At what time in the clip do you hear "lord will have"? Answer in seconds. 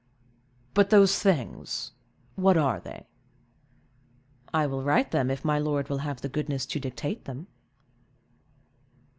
5.59-6.21